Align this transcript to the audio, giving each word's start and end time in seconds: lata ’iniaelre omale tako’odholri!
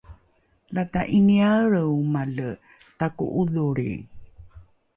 lata 0.75 1.01
’iniaelre 1.17 1.81
omale 1.95 2.49
tako’odholri! 2.99 3.91